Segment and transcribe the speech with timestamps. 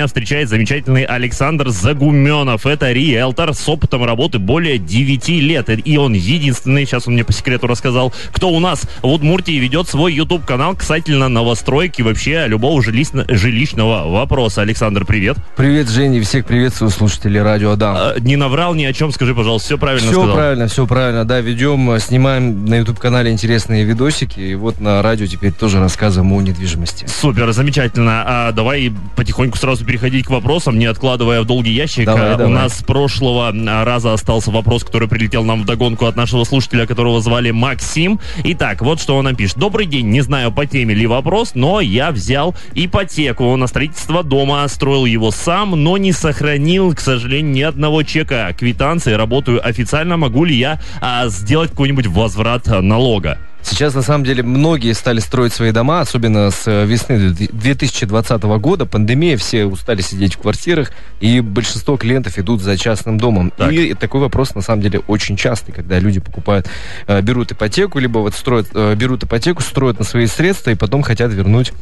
[0.00, 2.66] Меня встречает замечательный Александр Загуменов.
[2.66, 5.68] Это риэлтор с опытом работы более 9 лет.
[5.86, 9.86] И он единственный, сейчас он мне по секрету рассказал, кто у нас в Удмуртии ведет
[9.86, 14.62] свой YouTube-канал касательно новостроек и вообще любого жилищно- жилищного вопроса.
[14.62, 15.36] Александр, привет.
[15.56, 17.94] Привет, Женя, всех приветствую слушателей Радио Адам.
[17.96, 20.34] А, не наврал ни о чем, скажи, пожалуйста, все правильно все сказал?
[20.34, 25.26] правильно, все правильно, да, ведем, э, снимаем на YouTube-канале интересные видосики, и вот на радио
[25.26, 27.06] теперь тоже рассказываем о недвижимости.
[27.06, 28.24] Супер, замечательно.
[28.26, 32.06] А давай потихоньку сразу переходить к вопросам, не откладывая в долгий ящик.
[32.06, 32.52] Давай, А, У давай.
[32.54, 36.86] нас с прошлого а, раза остался вопрос, который прилетел нам в догонку от нашего слушателя,
[36.86, 38.20] которого звали Максим.
[38.44, 39.58] Итак, вот что он нам пишет.
[39.58, 44.66] Добрый день, не знаю по теме ли вопрос, но я взял ипотеку на строительство дома,
[44.68, 50.16] строил его сам, но не сохранил, к сожалению, ни одного чека, квитанции, работаю официально.
[50.16, 53.38] Могу ли я а, сделать какой-нибудь возврат налога?
[53.64, 58.84] Сейчас, на самом деле, многие стали строить свои дома, особенно с э, весны 2020 года.
[58.84, 63.50] Пандемия, все устали сидеть в квартирах, и большинство клиентов идут за частным домом.
[63.56, 63.72] Так.
[63.72, 66.68] И такой вопрос, на самом деле, очень частый, когда люди покупают,
[67.06, 71.02] э, берут ипотеку, либо вот строят, э, берут ипотеку, строят на свои средства, и потом
[71.02, 71.72] хотят вернуть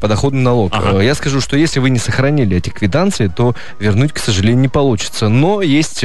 [0.00, 0.72] подоходный налог.
[0.72, 1.02] Ага.
[1.02, 5.28] Я скажу, что если вы не сохранили эти квитанции, то вернуть, к сожалению, не получится.
[5.28, 6.04] Но есть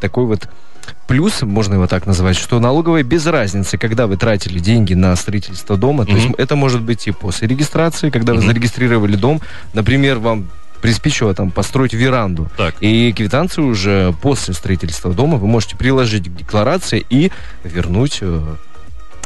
[0.00, 0.48] такой вот
[1.10, 5.76] плюс, можно его так назвать, что налоговая без разницы, когда вы тратили деньги на строительство
[5.76, 6.20] дома, то Мгм.
[6.20, 8.46] есть это может быть и после регистрации, когда вы Мгм.
[8.46, 9.40] зарегистрировали дом,
[9.72, 10.46] например, вам
[10.80, 12.76] приспичило там построить веранду, Так.
[12.80, 17.32] и квитанцию уже после строительства дома вы можете приложить к декларации и
[17.64, 18.40] вернуть э,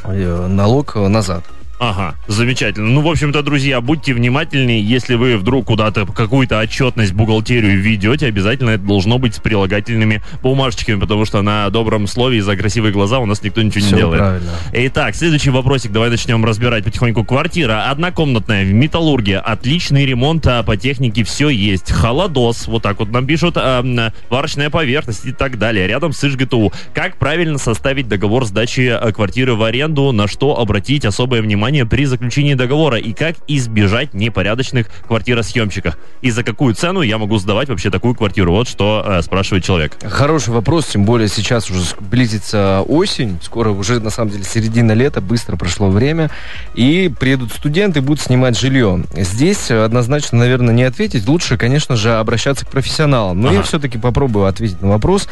[0.05, 1.45] э, налог назад.
[1.81, 2.89] Ага, замечательно.
[2.89, 8.71] Ну, в общем-то, друзья, будьте внимательнее, если вы вдруг куда-то какую-то отчетность, бухгалтерию ведете, обязательно
[8.71, 13.19] это должно быть с прилагательными бумажечками, потому что на добром слове и за красивые глаза
[13.19, 14.21] у нас никто ничего не Всё делает.
[14.21, 14.51] правильно.
[14.73, 17.25] Итак, следующий вопросик, давай начнем разбирать потихоньку.
[17.25, 21.91] Квартира однокомнатная в Металлурге, отличный ремонт, а по технике все есть.
[21.91, 25.89] Холодос, вот так вот нам пишут, м, варочная поверхность и так далее.
[25.89, 26.73] Рядом с ИЖГТУ.
[26.95, 32.05] Как правильно составить договор сдачи э, квартиры в аренду, на что обратить особое внимание при
[32.05, 35.97] заключении договора и как избежать непорядочных квартиросъемщиков?
[36.21, 38.53] И за какую цену я могу сдавать вообще такую квартиру?
[38.53, 39.97] Вот что э, спрашивает человек.
[40.03, 45.21] Хороший вопрос, тем более сейчас уже близится осень, скоро уже на самом деле середина лета,
[45.21, 46.31] быстро прошло время,
[46.75, 49.03] и приедут студенты, будут снимать жилье.
[49.17, 53.41] Здесь э, однозначно, наверное, не ответить, лучше, конечно же, обращаться к профессионалам.
[53.41, 53.57] Но Ага.
[53.59, 55.29] я все-таки попробую ответить на вопрос,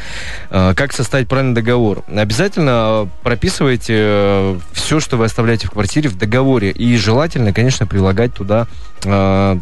[0.51, 2.05] э, как составить правильный договор.
[2.09, 8.33] Обязательно э, прописывайте все, что вы оставляете в квартире в договоре, и желательно, конечно, прилагать
[8.33, 8.69] туда
[9.05, 9.57] э,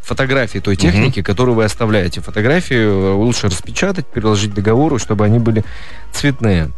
[0.00, 2.20] фотографии той техники, которую вы оставляете.
[2.20, 5.64] Фотографии э, лучше распечатать, приложить к договору, чтобы они были
[6.12, 6.70] цветные.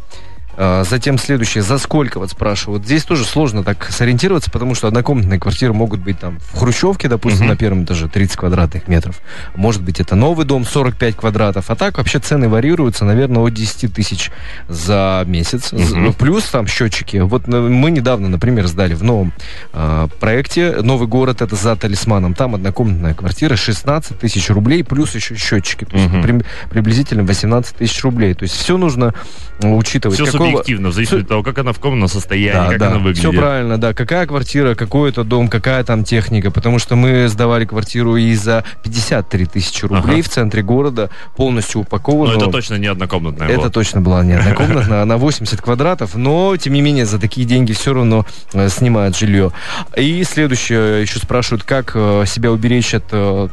[0.57, 2.83] А, Затем следующее, за сколько, вот спрашивают.
[2.85, 7.41] Здесь тоже сложно так сориентироваться, потому что однокомнатные квартиры могут быть там в Хрущевке, допустим,
[7.41, 7.49] Мгм.
[7.49, 9.19] на первом этаже 30 квадратных метров.
[9.55, 11.69] Может быть, это новый дом 45 квадратов.
[11.69, 14.31] А так вообще цены варьируются, наверное, от 10 тысяч
[14.67, 15.71] за месяц.
[15.71, 16.13] Мгм.
[16.13, 17.17] Плюс там счетчики.
[17.17, 19.33] Вот э, мы недавно, например, сдали в новом
[19.73, 22.33] а, проекте «Новый город», это за талисманом.
[22.33, 25.85] Там однокомнатная квартира 16 тысяч рублей, плюс еще счетчики.
[25.85, 26.21] То есть Мгм.
[26.23, 28.33] прим- приблизительно 18 тысяч рублей.
[28.33, 29.13] То есть все нужно
[29.61, 30.15] э, учитывать.
[30.19, 33.19] Все субъективно, в зависимости от того, как она в комнатном состоянии, как да, она выглядит.
[33.19, 33.93] Все правильно, да.
[33.93, 36.51] Какая квартира, какой это дом, какая там техника.
[36.51, 40.23] Потому что мы сдавали квартиру и за 53 тысячи рублей Ага.
[40.23, 42.37] в центре города, полностью Но упакованную.
[42.37, 43.69] это точно не однокомнатная Это была.
[43.69, 47.93] точно была не однокомнатная, она 80 квадратов, но, тем не менее, за такие деньги все
[47.93, 49.51] равно э, снимают жилье.
[49.95, 53.47] И следующее, еще спрашивают, как э, себя уберечь от э,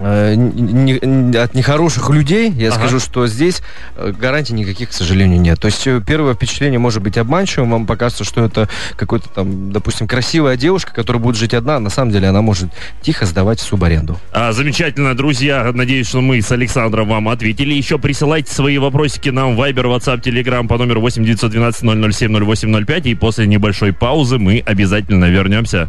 [0.00, 2.78] не- не- от нехороших людей, я Ага.
[2.78, 3.62] скажу, что здесь
[3.96, 5.60] э, гарантий никаких, к сожалению, нет.
[5.60, 10.06] То есть э, первое впечатление может быть обманчивым, вам покажется, что это какой-то там, допустим,
[10.06, 12.70] красивая девушка, которая будет жить одна, а на самом деле она может
[13.02, 14.18] тихо сдавать в субаренду.
[14.32, 15.70] А, замечательно, друзья.
[15.72, 17.74] Надеюсь, что мы с Александром вам ответили.
[17.74, 23.06] Еще присылайте свои вопросики нам в Viber, WhatsApp, Telegram по номеру 8 912 007 0805.
[23.06, 25.88] И после небольшой паузы мы обязательно вернемся.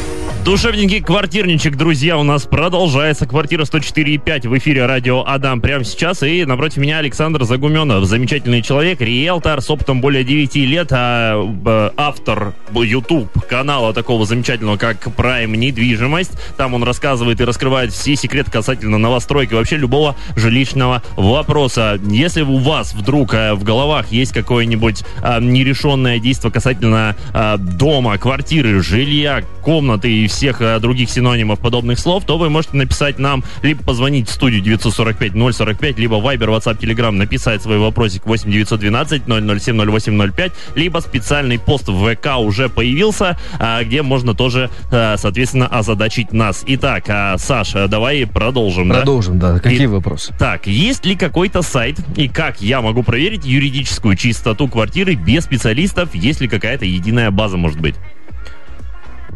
[0.43, 3.27] Душевненький квартирничек, друзья, у нас продолжается.
[3.27, 6.23] Квартира 104,5 в эфире радио Адам прямо сейчас.
[6.23, 8.05] И напротив меня Александр Загуменов.
[8.05, 15.05] Замечательный человек, риэлтор с опытом более 9 лет, а, автор YouTube канала такого замечательного, как
[15.05, 16.31] Prime недвижимость.
[16.57, 21.99] Там он рассказывает и раскрывает все секреты касательно новостройки, вообще любого жилищного вопроса.
[22.03, 28.17] Если у вас вдруг э, в головах есть какое-нибудь э, нерешенное действие касательно э, дома,
[28.17, 33.43] квартиры, жилья, комнаты и всех э, других синонимов подобных слов, то вы можете написать нам,
[33.61, 39.23] либо позвонить в студию 945 045, либо Viber, WhatsApp, Telegram, написать свой вопросик 8 912
[39.27, 45.67] 007 0805, либо специальный пост в ВК уже появился, э, где можно тоже, э, соответственно,
[45.67, 46.63] озадачить нас.
[46.67, 48.89] Итак, э, Саша, давай продолжим.
[48.89, 48.95] да?
[48.97, 49.59] Продолжим, да.
[49.59, 50.33] Какие И- вопросы?
[50.37, 56.13] Так, есть ли какой-то сайт и как я могу проверить юридическую чистоту квартиры без специалистов?
[56.13, 57.95] Есть ли какая-то единая база, может быть?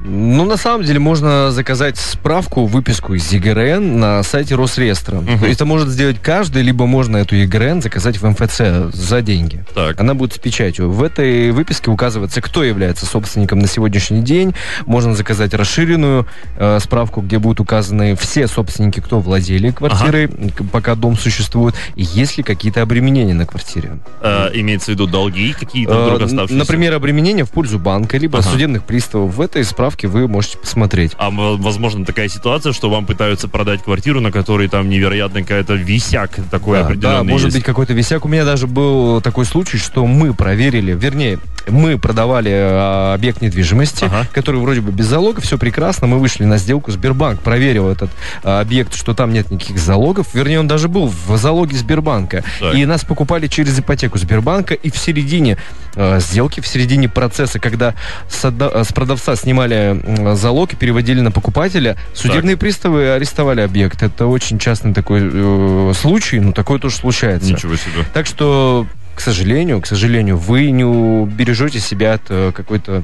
[0.08, 5.20] Ну, на самом деле, можно заказать справку, выписку из ЕГРН на сайте Росреестра.
[5.42, 9.66] Есть Это может сделать каждый, либо можно эту ЕГРН заказать в МФЦ за деньги.
[9.74, 10.00] Так.
[10.00, 10.92] Она будет с печатью.
[10.92, 14.54] В этой выписке указывается, кто является собственником на сегодняшний день.
[14.86, 20.94] Можно заказать расширенную э, справку, где будут указаны все собственники, кто владели квартирой, к- пока
[20.94, 23.98] дом существует, и есть ли какие-то обременения на квартире.
[24.22, 26.54] Э, имеется в виду долги какие-то Э, вдруг оставшиеся?
[26.60, 28.50] Например, обременение в пользу банка, либо Ага.
[28.50, 29.36] судебных приставов.
[29.36, 31.14] В этой справке вы можете посмотреть.
[31.18, 36.32] А возможно такая ситуация, что вам пытаются продать квартиру, на которой там невероятно какая-то висяк
[36.52, 37.58] такой Да, да, определенный может есть.
[37.58, 38.26] быть какой-то висяк.
[38.26, 44.06] У меня даже был такой случай, что мы проверили, вернее, мы продавали а, объект недвижимости,
[44.06, 44.28] Ага.
[44.34, 46.08] который вроде бы без залога, все прекрасно.
[46.08, 48.10] Мы вышли на сделку, Сбербанк проверил этот
[48.44, 50.34] а, объект, что там нет никаких залогов.
[50.34, 52.44] Вернее, он даже был в залоге Сбербанка.
[52.60, 52.76] Так.
[52.76, 54.74] И нас покупали через ипотеку Сбербанка.
[54.74, 55.58] И в середине
[55.96, 57.96] а, сделки, в середине процесса, когда
[58.30, 64.04] с, отда- с продавца снимали м, залог и переводили на покупателя, судебные приставы арестовали объект.
[64.04, 67.52] Это очень частный такой э, случай, но такое тоже случается.
[67.52, 68.04] Ничего себе.
[68.14, 68.86] Так что,
[69.16, 73.04] к сожалению, к сожалению, вы не убережете себя от э, какой-то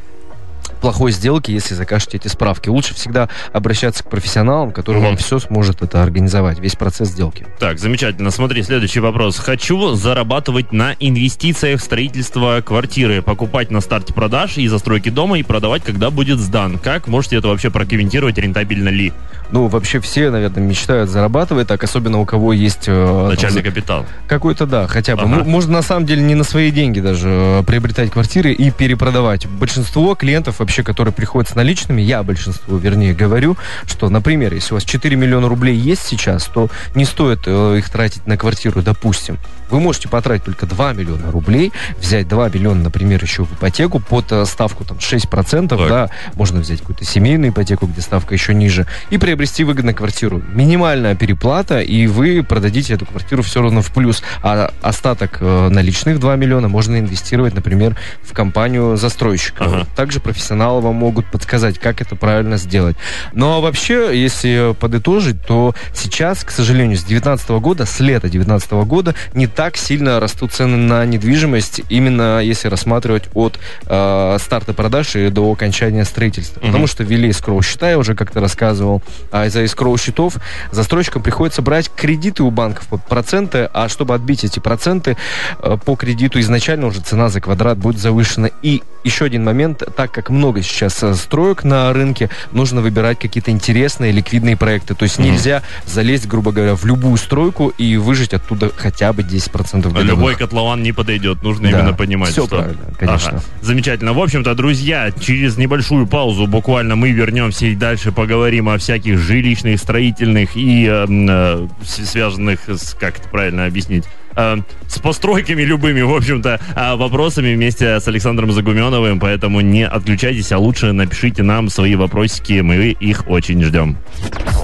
[0.81, 2.69] плохой сделки, если закажете эти справки.
[2.69, 5.05] Лучше всегда обращаться к профессионалам, который Мгм.
[5.05, 7.45] вам все сможет это организовать, весь процесс сделки.
[7.59, 8.31] Так, замечательно.
[8.31, 9.37] Смотри, следующий вопрос.
[9.37, 15.43] Хочу зарабатывать на инвестициях в строительство квартиры, покупать на старте продаж и застройки дома и
[15.43, 16.79] продавать, когда будет сдан.
[16.79, 19.13] Как можете это вообще прокомментировать, рентабельно ли?
[19.51, 24.05] Ну, вообще все, наверное, мечтают зарабатывать, так особенно у кого есть э, Начальный там, капитал.
[24.27, 25.23] какой-то, да, хотя бы.
[25.23, 25.43] Ага.
[25.43, 29.47] Можно на самом деле не на свои деньги даже э, приобретать квартиры и перепродавать.
[29.47, 34.77] Большинство клиентов вообще, которые приходят с наличными, я большинству, вернее, говорю, что, например, если у
[34.77, 39.37] вас 4 миллиона рублей есть сейчас, то не стоит э, их тратить на квартиру, допустим.
[39.71, 44.31] Вы можете потратить только 2 миллиона рублей, взять 2 миллиона, например, еще в ипотеку под
[44.31, 45.89] э, ставку там 6%, Так.
[45.89, 50.41] да, можно взять какую-то семейную ипотеку, где ставка еще ниже, и приобрести выгодно квартиру.
[50.53, 54.21] Минимальная переплата, и вы продадите эту квартиру все равно в плюс.
[54.43, 59.63] А остаток э, наличных 2 миллиона можно инвестировать, например, в компанию застройщика.
[59.63, 59.87] Ага.
[59.95, 62.97] Также профессионалы вам могут подсказать, как это правильно сделать.
[63.31, 68.71] Ну а вообще, если подытожить, то сейчас, к сожалению, с 2019 года, с лета 2019
[68.71, 75.15] года, не так сильно растут цены на недвижимость, именно если рассматривать от э, старта продаж
[75.15, 76.59] и до окончания строительства.
[76.59, 76.67] Мгм.
[76.67, 80.37] Потому что ввели эскроу счета, я уже как-то рассказывал, а из-за эскроу счетов
[80.71, 85.17] застройщикам приходится брать кредиты у банков под проценты, а чтобы отбить эти проценты
[85.59, 88.49] э, по кредиту, изначально уже цена за квадрат будет завышена.
[88.61, 93.51] И еще один момент, так как много сейчас э, строек на рынке, нужно выбирать какие-то
[93.51, 94.95] интересные ликвидные проекты.
[94.95, 95.29] То есть Мгм.
[95.31, 100.07] нельзя залезть, грубо говоря, в любую стройку и выжить оттуда хотя бы 10% годовых.
[100.09, 101.41] Любой котлован не подойдет.
[101.43, 102.57] Нужно Да, именно понимать, всё что...
[102.57, 103.29] правильно, конечно.
[103.29, 103.41] Ага.
[103.61, 104.13] Замечательно.
[104.13, 109.79] В общем-то, друзья, через небольшую паузу буквально мы вернемся и дальше поговорим о всяких жилищных,
[109.79, 115.63] строительных и э, м, э, с- связанных с, как это правильно объяснить, э, с постройками
[115.63, 121.43] любыми, в общем-то, а, вопросами вместе с Александром Загуменовым, поэтому не отключайтесь, а лучше напишите
[121.43, 123.97] нам свои вопросики, мы их очень ждем.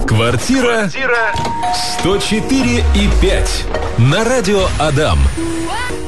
[0.06, 0.88] Квартира
[2.00, 3.64] 104 и 5
[3.98, 5.18] на радио Адам.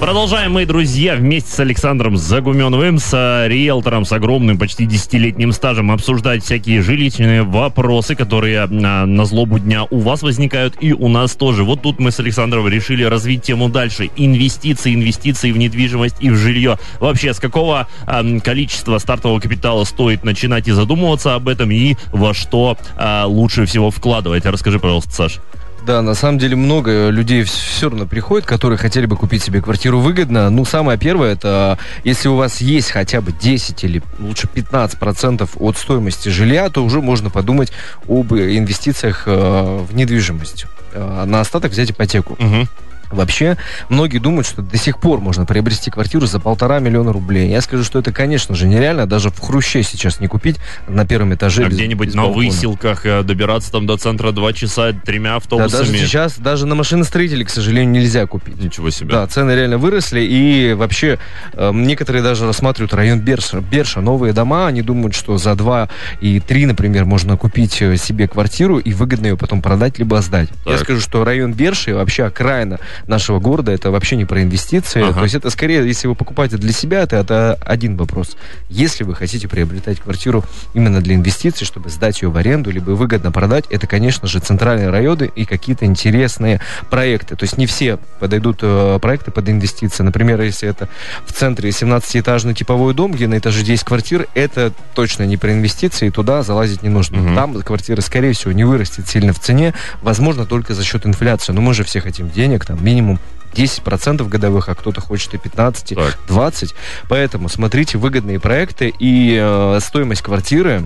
[0.01, 5.91] Продолжаем мы, друзья, вместе с Александром Загуменовым, с э, риэлтором с огромным, почти десятилетним стажем,
[5.91, 11.37] обсуждать всякие жилищные вопросы, которые на, на злобу дня у вас возникают и у нас
[11.37, 11.65] тоже.
[11.65, 14.09] Вот тут мы с Александром решили развить тему дальше.
[14.17, 16.79] Инвестиции, инвестиции в недвижимость и в жилье.
[16.99, 22.33] Вообще, с какого ам, количества стартового капитала стоит начинать и задумываться об этом, и во
[22.33, 24.47] что а, лучше всего вкладывать?
[24.47, 25.41] Расскажи, пожалуйста, Саш.
[25.87, 30.01] Да, на самом деле много людей все равно приходят, которые хотели бы купить себе квартиру
[30.01, 30.51] выгодно.
[30.51, 35.77] Ну, самое первое, это если у вас есть хотя бы 10 или лучше 15% от
[35.77, 37.73] стоимости жилья, то уже можно подумать
[38.09, 40.67] об инвестициях э, в недвижимость.
[40.93, 42.35] Э, на остаток взять ипотеку.
[42.35, 42.69] Угу.
[43.11, 43.57] Вообще,
[43.89, 47.51] многие думают, что до сих пор можно приобрести квартиру за полтора миллиона рублей.
[47.51, 49.07] Я скажу, что это, конечно же, нереально.
[49.07, 50.57] Даже в Хруще сейчас не купить
[50.89, 51.65] на первом этаже.
[51.65, 52.47] А без- где-нибудь без на балкона.
[52.47, 55.87] выселках э, добираться там до центра два часа тремя Да, автобусами.
[55.93, 58.61] даже сейчас, даже на машиностроителей, к сожалению, нельзя купить.
[58.63, 59.11] Ничего себе.
[59.11, 61.19] Да, цены реально выросли, и вообще
[61.53, 65.89] э, некоторые даже рассматривают район Берша, Берша, новые дома, они думают, что за 2
[66.21, 70.49] и 3, например, можно купить э, себе квартиру и выгодно ее потом продать, либо сдать.
[70.65, 70.83] Я Так.
[70.83, 75.15] скажу, что район Берши, вообще окраина нашего города, это вообще не про инвестиции, Ага.
[75.15, 78.37] то есть это скорее, если вы покупаете для себя, то это один вопрос.
[78.69, 83.33] Если вы хотите приобретать квартиру именно для инвестиций, чтобы сдать ее в аренду, либо выгодно
[83.33, 87.37] продать, это, конечно же, центральные районы и какие-то интересные проекты.
[87.37, 90.03] То есть не все подойдут э, проекты под инвестиции.
[90.03, 90.89] Например, если это
[91.27, 96.09] в центре 17-этажный типовой дом, где на этаже 10 квартир, это точно не про инвестиции,
[96.09, 97.19] и туда залазить не нужно.
[97.19, 97.35] Мгм.
[97.35, 101.53] Там квартира, скорее всего, не вырастет сильно в цене, возможно, только за счет инфляции.
[101.53, 103.21] Но мы же все хотим денег, там минимум
[103.55, 106.19] 10% годовых, а кто-то хочет и 15, Так.
[106.29, 106.75] 20.
[107.09, 110.85] Поэтому смотрите выгодные проекты и э, стоимость квартиры.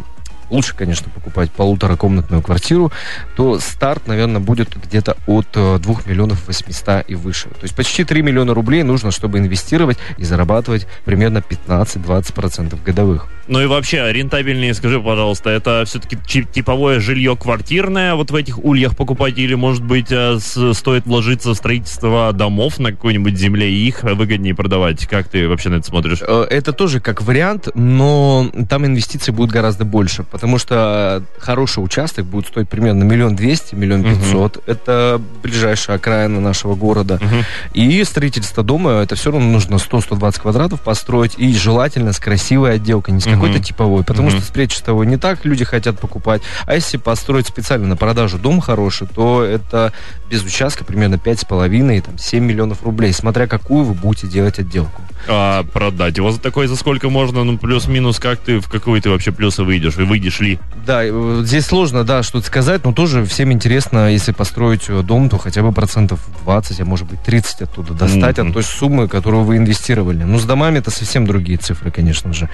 [0.50, 2.92] Лучше, конечно, покупать полуторакомнатную квартиру,
[3.34, 7.48] то старт, наверное, будет где-то от э, 2 миллионов 800 и выше.
[7.48, 13.26] То есть почти 3 миллиона рублей нужно, чтобы инвестировать и зарабатывать примерно 15-20% годовых.
[13.46, 16.16] Ну и вообще, рентабельнее, скажи, пожалуйста, это все-таки
[16.52, 20.38] типовое жилье квартирное вот в этих ульях покупать, или, может быть, э,
[20.72, 25.06] стоит вложиться в строительство домов на какой-нибудь земле и их выгоднее продавать?
[25.06, 26.18] Как ты вообще на это смотришь?
[26.26, 32.24] Э, Это тоже как вариант, но там инвестиций будет гораздо больше, потому что хороший участок
[32.24, 34.62] будет стоить примерно миллион двести, миллион пятьсот.
[34.66, 37.20] Это ближайшая окраина нашего города.
[37.22, 37.44] Мгм.
[37.74, 43.14] И строительство дома, это все равно нужно 100-120 квадратов построить, и желательно с красивой отделкой,
[43.14, 43.42] не с Мгм.
[43.42, 46.42] какой-то типовой, потому что с пречистовой не так люди хотят покупать.
[46.66, 49.92] А если построить специально на продажу дом хороший, то это
[50.30, 55.02] без участка примерно 5,5, там, 7 миллионов рублей, смотря какую вы будете делать отделку.
[55.28, 57.44] А продать его за такой, за сколько можно?
[57.44, 59.96] Ну, плюс-минус, как ты, в какой ты вообще плюсы выйдешь?
[59.98, 60.58] И выйдешь ли?
[60.86, 65.28] Да, э, здесь сложно, да, что-то сказать, но тоже всем интересно, если построить э, дом,
[65.28, 68.48] то хотя бы процентов 20, а может быть 30 оттуда достать Мгм.
[68.48, 70.22] от той суммы, которую вы инвестировали.
[70.24, 72.48] Ну, с домами это совсем другие цифры, конечно же.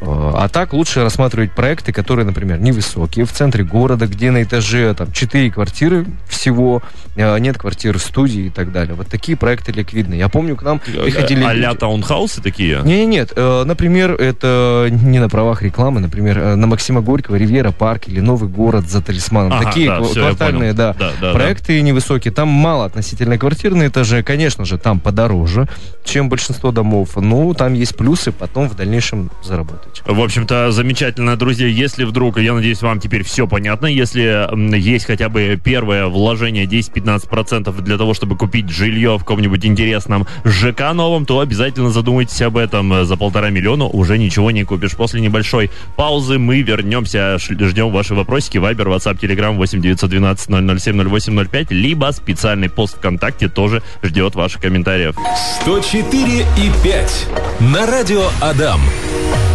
[0.00, 4.92] Э, А так лучше рассматривать проекты, которые, например, невысокие, в центре города, где на этаже
[4.94, 6.82] там 4 квартиры всего,
[7.16, 8.94] нет квартир студии и так далее.
[8.94, 10.18] Вот такие проекты ликвидные.
[10.18, 11.42] Я помню, к нам приходили...
[11.44, 11.78] А-ля люди-
[12.10, 12.80] таунхаусы такие?
[12.84, 13.32] не, не, нет.
[13.36, 18.20] э, Например, это не на правах рекламы, например, э, на Максима Горького, Ривьера Парк или
[18.20, 19.52] Новый город за талисманом.
[19.52, 22.32] Ага, Такие да, квартальные, да, Да, да, проекты невысокие.
[22.32, 24.22] Там мало относительно квартир на этаже.
[24.22, 25.68] Конечно же, там подороже,
[26.04, 27.10] чем большинство домов.
[27.16, 30.02] Ну, там есть плюсы, потом в дальнейшем заработать.
[30.06, 31.66] В общем-то, замечательно, друзья.
[31.66, 37.80] Если вдруг, я надеюсь, вам теперь все понятно, если есть хотя бы первое вложение 10-15%
[37.82, 43.04] для того, чтобы купить жилье в каком-нибудь интересном ЖК новом, то обязательно задумайтесь об этом.
[43.04, 44.96] За полтора миллиона уже ничего не купишь.
[44.96, 47.36] После небольшой паузы мы вернемся.
[47.38, 48.58] Ждем ваши вопросики.
[48.58, 55.14] Вайбер, WhatsApp, Telegram 8 912 007 0805, либо специальный пост ВКонтакте тоже ждет ваших комментариев.
[55.62, 57.28] 104 и 5
[57.60, 58.80] на радио Адам.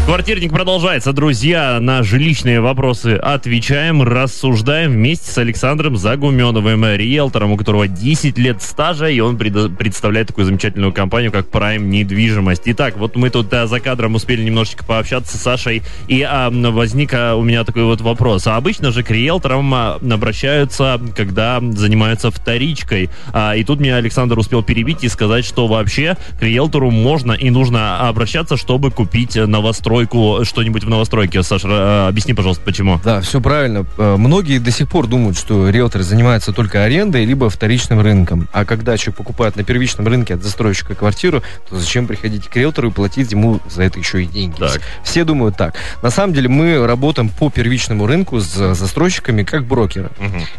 [0.06, 1.80] Квартирник продолжается, друзья.
[1.80, 9.08] На жилищные вопросы отвечаем, рассуждаем вместе с Александром Загуменовым, риэлтором, у которого 10 лет стажа,
[9.08, 12.35] и он предо- представляет такую замечательную компанию, как Prime Недвижимость.
[12.65, 17.13] Итак, вот мы тут а, за кадром успели немножечко пообщаться с Сашей, и а, возник
[17.13, 18.48] а, у меня такой вот вопрос.
[18.48, 23.10] А обычно же к риэлторам а, обращаются, когда занимаются вторичкой.
[23.34, 27.50] А, и тут меня Александр успел перебить и сказать, что вообще к риэлтору можно и
[27.50, 31.44] нужно обращаться, чтобы купить новостройку, что-нибудь в новостройке.
[31.44, 33.00] Саша, э, объясни, пожалуйста, почему.
[33.04, 33.86] Да, все правильно.
[33.98, 38.48] Э, Многие до сих пор думают, что риэлторы занимаются только арендой, либо вторичным рынком.
[38.51, 42.89] А когда человек покупает на первичном рынке от застройщика квартиру, то зачем приходить к риэлтору
[42.89, 44.60] и платить ему за это еще и деньги?
[44.60, 44.82] Так.
[45.03, 45.75] Все думают так.
[46.01, 50.10] На самом деле мы работаем по первичному рынку с застройщиками как брокеры.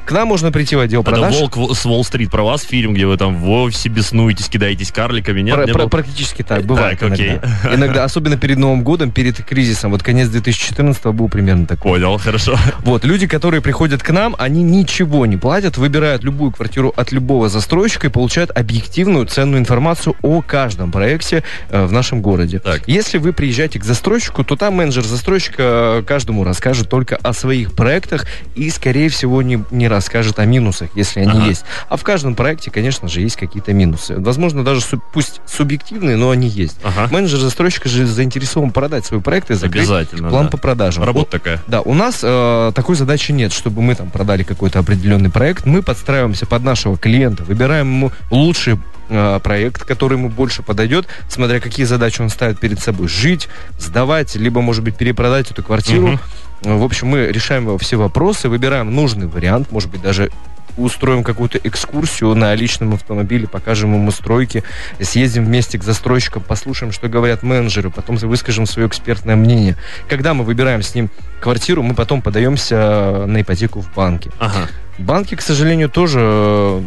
[0.05, 1.35] К нам можно прийти в отдел Это продаж.
[1.35, 5.55] «Волк с Уолл-стрит» про вас фильм, где вы там вовсе беснуетесь, кидаетесь карликами, нет?
[5.57, 5.89] Про- Не про- был?
[5.91, 7.31] практически так, бывает Так, окей.
[7.33, 7.75] иногда.
[7.75, 9.91] Иногда, особенно перед Новым годом, перед кризисом.
[9.91, 11.93] Вот конец 2014 был примерно такой.
[11.93, 12.57] Понял, хорошо.
[12.85, 17.49] Вот, люди, которые приходят к нам, они ничего не платят, выбирают любую квартиру от любого
[17.49, 22.59] застройщика и получают объективную ценную информацию о каждом проекте в нашем городе.
[22.59, 22.83] Так.
[22.87, 25.63] Если вы приезжаете к застройщику, то там менеджер застройщика
[25.99, 30.91] э, каждому расскажет только о своих проектах и, скорее всего, не, не расскажет о минусах,
[30.95, 31.47] если они Ага.
[31.47, 31.65] есть.
[31.89, 34.17] А в каждом проекте, конечно же, есть какие-то минусы.
[34.19, 36.77] Возможно, даже су- пусть субъективные, но они есть.
[36.83, 37.09] Ага.
[37.13, 40.51] Менеджер застройщика же заинтересован продать свои проекты и закрыть Обязательно, план да.
[40.51, 41.05] по продажам.
[41.05, 41.63] Работа такая.
[41.67, 45.67] Да, у нас э, такой задачи нет, чтобы мы там продали какой-то определенный проект.
[45.67, 51.61] Мы подстраиваемся под нашего клиента, выбираем ему лучшие э, проект, который ему больше подойдет, смотря
[51.61, 53.09] какие задачи он ставит перед собой.
[53.09, 53.49] Жить,
[53.79, 56.19] сдавать, либо, может быть, перепродать эту квартиру.
[56.63, 56.79] Мгм.
[56.79, 60.31] В общем, мы решаем все вопросы, выбираем нужный вариант, может быть, даже
[60.77, 64.63] устроим какую-то экскурсию на личном автомобиле, покажем ему стройки,
[65.01, 69.77] съездим вместе к застройщикам, послушаем, что говорят менеджеры, потом выскажем свое экспертное мнение.
[70.09, 71.11] Когда мы выбираем с ним
[71.41, 74.31] квартиру, мы потом подаемся на ипотеку в банке.
[74.39, 74.69] Ага.
[74.99, 76.83] Банки, к сожалению, тоже...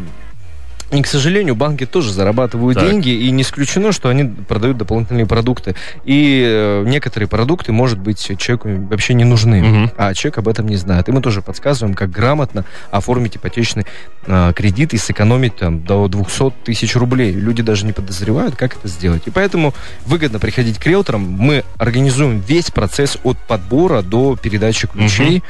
[0.91, 2.89] И, к сожалению, банки тоже зарабатывают Так.
[2.89, 5.75] деньги, и не исключено, что они продают дополнительные продукты.
[6.03, 9.91] И э, некоторые продукты, может быть, человеку вообще не нужны, Мгм.
[9.98, 11.08] а человек об этом не знает.
[11.08, 13.86] И мы тоже подсказываем, как грамотно оформить ипотечный
[14.25, 17.31] э, кредит и сэкономить там до 200 тысяч рублей.
[17.34, 19.24] Люди даже не подозревают, как это сделать.
[19.27, 19.74] И поэтому
[20.05, 21.22] выгодно приходить к риэлторам.
[21.22, 25.43] Мы организуем весь процесс от подбора до передачи ключей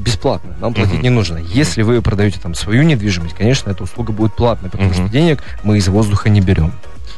[0.00, 0.54] бесплатно.
[0.60, 1.02] Нам платить Мгм.
[1.02, 1.38] не нужно.
[1.38, 4.94] Если вы продаете там свою недвижимость, конечно, эта услуга будет платной, потому Мгм.
[4.94, 6.72] что денег мы из воздуха не берем.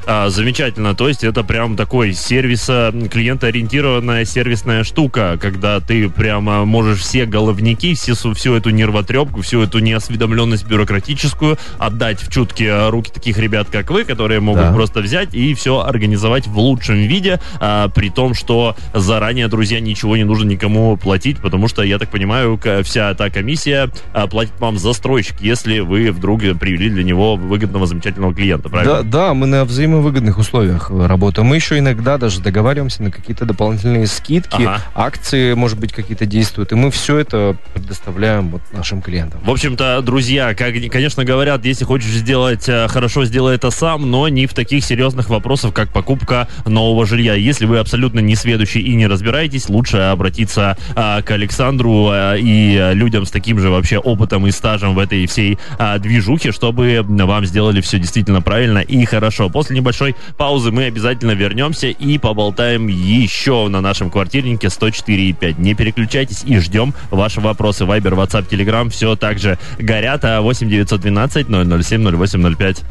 [0.07, 0.95] А, замечательно.
[0.95, 7.95] То есть это прям такой сервиса, клиентоориентированная сервисная штука, когда ты прямо можешь все головники,
[7.95, 13.91] все, всю эту нервотрепку, всю эту неосведомленность бюрократическую отдать в чуткие руки таких ребят, как
[13.91, 14.73] вы, которые могут Да.
[14.73, 20.17] просто взять и все организовать в лучшем виде, а, при том, что заранее, друзья, ничего
[20.17, 24.79] не нужно никому платить, потому что, я так понимаю, вся эта комиссия а, платит вам
[24.79, 29.03] застройщик, если вы вдруг привели для него выгодного, замечательного клиента, правильно?
[29.03, 31.49] Да, да, мы на взаимовыгодных условиях э, работаем.
[31.49, 34.81] Мы еще иногда даже договариваемся на какие-то дополнительные скидки, Ага.
[34.95, 36.73] акции, может быть, какие-то действуют.
[36.73, 39.41] И мы все это предоставляем вот нашим клиентам.
[39.45, 44.29] В общем-то, друзья, как, конечно, говорят, если хочешь сделать э, хорошо, сделай это сам, но
[44.29, 47.35] не в таких серьезных вопросах, как покупка нового жилья.
[47.35, 52.95] Если вы абсолютно не сведущий и не разбираетесь, лучше обратиться а, к Александру а, и
[52.95, 57.45] людям с таким же вообще опытом и стажем в этой всей а, движухе, чтобы вам
[57.45, 59.49] сделали все действительно правильно и хорошо.
[59.49, 65.57] После небольшой паузы мы обязательно вернемся и поболтаем еще на нашем квартирнике 104,5.
[65.59, 67.85] Не переключайтесь и ждем ваши вопросы.
[67.85, 70.25] Вайбер, WhatsApp, Telegram все так же горят.
[70.25, 72.83] А 8 912 007 0805.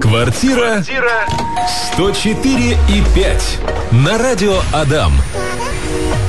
[0.00, 0.82] Квартира
[1.92, 3.58] 104 и 5
[3.92, 5.12] на радио Адам.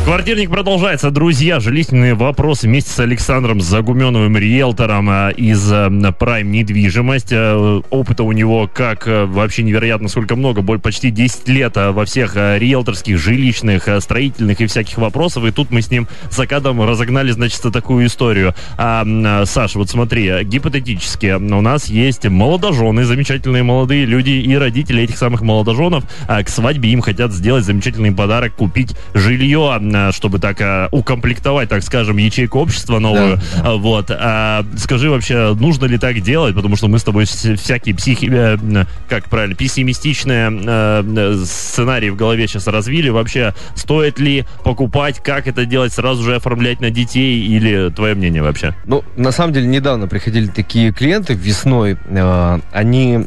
[0.06, 1.12] Квартирник продолжается.
[1.12, 7.32] Друзья, жилищные вопросы вместе с Александром Загуменовым, риэлтором э, из э, Prime недвижимость.
[7.32, 12.36] Э, Опыта у него как вообще невероятно сколько много, боль почти 10 лет во всех
[12.36, 15.46] риэлторских, жилищных, строительных и всяких вопросов.
[15.46, 18.54] И тут мы с ним за кадом разогнали, значит, такую историю.
[18.78, 24.54] А, м, э, Саш, вот смотри, гипотетически у нас есть молодожены, замечательные молодые люди и
[24.56, 30.12] родители этих самых молодоженов а, к свадьбе им хотят сделать замечательный подарок, купить жилье, а,
[30.12, 33.38] чтобы так а, укомплектовать, так скажем, ячейку общества новую.
[33.38, 33.74] Да, да.
[33.74, 34.12] Вот.
[34.12, 36.56] А, скажи вообще, нужно ли так делать?
[36.56, 38.30] Потому что мы с тобой вс- всякие психи...
[38.32, 43.10] э, как правильно, пессимистичные э, э, сценарии в голове сейчас развили.
[43.10, 48.42] Вообще, стоит ли покупать, как это делать, сразу же оформлять на детей или твое мнение
[48.42, 48.74] вообще?
[48.86, 51.98] Ну, на самом деле, недавно приходили такие клиенты весной.
[52.06, 53.26] э, они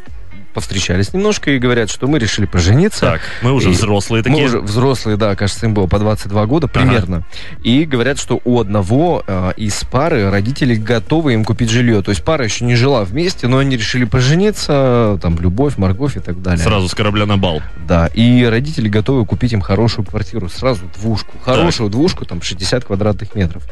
[0.56, 3.00] повстречались немножко и говорят, что мы решили пожениться.
[3.02, 4.46] Так, мы уже И взрослые Мы такие.
[4.46, 7.24] уже взрослые, да, кажется, им было по 22 года примерно.
[7.62, 12.00] И говорят, что у одного э, из пары родители готовы им купить жилье.
[12.00, 16.20] То есть пара еще не жила вместе, но они решили пожениться, там, любовь, морковь и
[16.20, 16.64] так далее.
[16.64, 17.60] Сразу с корабля на бал.
[17.86, 21.32] Да, и родители готовы купить им хорошую квартиру, сразу двушку.
[21.44, 23.62] Хорошую двушку, там, 60 квадратных метров.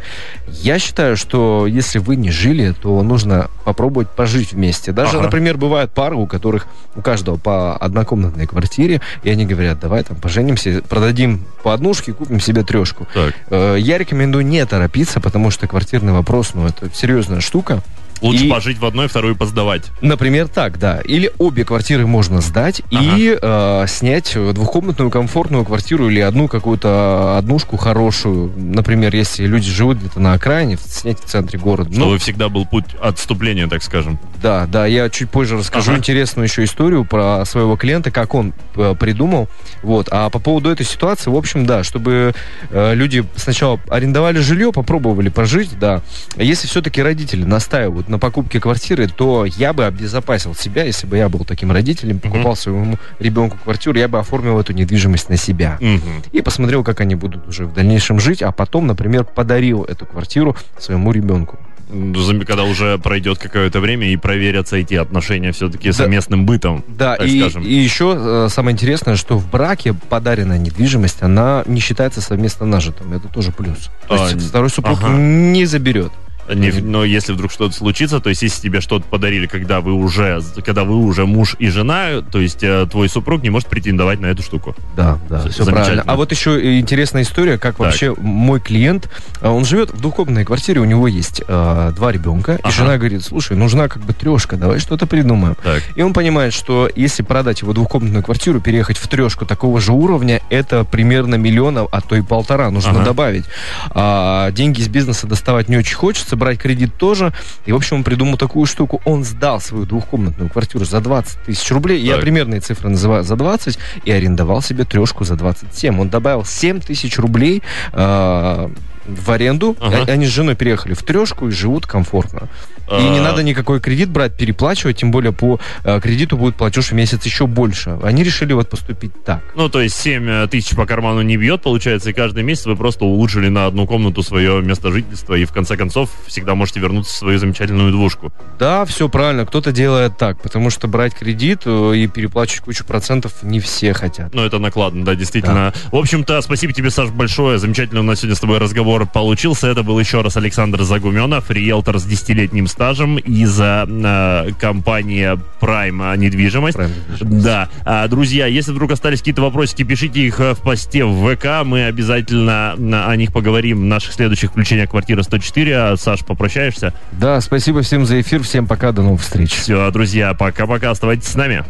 [0.49, 4.93] Я считаю, что если вы не жили, то нужно попробовать пожить вместе.
[4.93, 5.23] Даже, Ага.
[5.25, 6.67] например, бывают пары, у которых
[6.97, 12.41] у каждого по однокомнатной квартире, и они говорят, давай там поженимся, продадим по однушке, купим
[12.41, 13.07] себе трешку.
[13.13, 13.35] Так.
[13.51, 17.83] Э, Я рекомендую не торопиться, потому что квартирный вопрос, ну, это серьезная штука.
[18.25, 19.85] Лучше И- пожить в одной, вторую поздавать.
[20.01, 21.01] Например, так, да.
[21.05, 27.77] Или обе квартиры можно сдать и э, снять двухкомнатную комфортную квартиру или одну какую-то однушку
[27.77, 28.53] хорошую.
[28.57, 31.91] Например, если люди живут где-то на окраине, снять в центре города.
[31.93, 34.19] Ну, Чтобы всегда был путь отступления, так скажем.
[34.43, 35.99] да, да, я чуть позже расскажу Ага.
[35.99, 39.49] интересную еще историю про своего клиента, как он э, придумал.
[39.83, 40.09] Вот.
[40.11, 42.35] А по поводу этой ситуации, в общем, да, чтобы
[42.71, 46.01] э, люди сначала арендовали жилье, попробовали пожить, да.
[46.37, 51.29] Если все-таки родители настаивают на покупке квартиры, то я бы обезопасил себя, если бы я
[51.29, 55.79] был таким родителем, покупал своему ребенку квартиру, я бы оформил эту недвижимость на себя.
[55.81, 56.23] Мгм.
[56.33, 60.57] И посмотрел, как они будут уже в дальнейшем жить, а потом, например, подарил эту квартиру
[60.79, 61.59] своему ребенку.
[61.91, 65.93] Зам- Когда уже пройдет какое-то время и проверятся эти отношения все-таки Да.
[65.95, 66.83] совместным бытом.
[66.89, 67.63] Да, так и, скажем.
[67.63, 73.13] и еще э, самое интересное, что в браке подаренная недвижимость, она не считается совместно нажитым.
[73.13, 73.91] Это тоже плюс.
[74.09, 75.11] То А, есть второй супруг ага.
[75.13, 76.11] не заберет.
[76.53, 80.43] Не, но если вдруг что-то случится, то есть если тебе что-то подарили, когда вы уже,
[80.65, 84.27] когда вы уже муж и жена, то есть э, твой супруг не может претендовать на
[84.27, 84.77] эту штуку.
[84.97, 86.03] Да, да, Все правильно.
[86.07, 87.79] А вот еще интересная история, как Так.
[87.81, 89.09] вообще мой клиент,
[89.41, 92.69] а, он живет в двухкомнатной квартире, у него есть э, два ребенка, Ага.
[92.69, 95.57] и жена говорит, слушай, нужна как бы трешка, давай что-то придумаем.
[95.63, 95.83] Так.
[95.97, 100.41] И он понимает, что если продать его двухкомнатную квартиру, переехать в трешку такого же уровня,
[100.51, 103.05] это примерно миллиона, а то и полтора нужно Ага.
[103.05, 103.45] добавить.
[103.91, 107.33] А, деньги из бизнеса доставать не очень хочется, брать кредит тоже.
[107.67, 109.01] И, в общем, он придумал такую штуку.
[109.05, 112.01] Он сдал свою двухкомнатную квартиру за 20 тысяч рублей.
[112.01, 112.23] Я Так.
[112.23, 113.79] примерные цифры называю за 20.
[114.05, 116.01] И арендовал себе трешку за 27.
[116.01, 118.71] Он добавил 7 тысяч рублей а,
[119.07, 119.77] в аренду.
[119.81, 120.13] Ага.
[120.13, 122.49] Они с женой переехали в трешку и живут комфортно.
[122.91, 126.91] И не А, надо никакой кредит брать, переплачивать, тем более по э, кредиту будет платеж
[126.91, 127.99] в месяц еще больше.
[128.03, 129.43] Они решили вот поступить так.
[129.55, 133.05] Ну, то есть 7 тысяч по карману не бьет, получается, и каждый месяц вы просто
[133.05, 137.17] улучшили на одну комнату свое место жительства, и в конце концов всегда можете вернуться в
[137.17, 138.33] свою замечательную двушку.
[138.59, 143.33] Да, все правильно, кто-то делает так, потому что брать кредит э, и переплачивать кучу процентов
[143.43, 144.35] не все хотят.
[144.35, 145.73] Ну, это накладно, да, действительно.
[145.91, 147.59] В общем-то, спасибо тебе, Саш, большое.
[147.59, 149.69] Замечательно у нас сегодня с тобой разговор получился.
[149.69, 156.77] Это был еще раз Александр Загуменов, риэлтор с десятилетним стажем из э, компании Prime недвижимость.
[156.77, 156.97] Правильно.
[157.21, 157.69] Да.
[157.85, 161.65] А, друзья, если вдруг остались какие-то вопросики, пишите их э, в посте в ВК.
[161.65, 165.73] Мы обязательно на- о них поговорим в наших следующих включениях «Квартира 104».
[165.93, 166.93] А, Саш, попрощаешься?
[167.13, 169.53] Да, спасибо всем за эфир, всем пока, до новых встреч.
[169.53, 170.91] Все, друзья, пока-пока.
[170.91, 171.65] Оставайтесь с нами.